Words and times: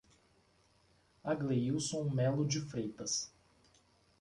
Agleilson 1.23 2.09
Melo 2.09 2.43
de 2.43 2.59
Freitas 2.61 3.31